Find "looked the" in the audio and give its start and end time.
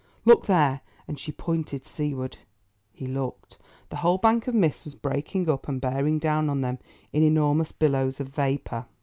3.05-3.97